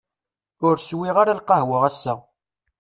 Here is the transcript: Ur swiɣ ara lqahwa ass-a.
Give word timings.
Ur 0.67 0.75
swiɣ 0.87 1.15
ara 1.21 1.37
lqahwa 1.39 1.77
ass-a. 1.89 2.13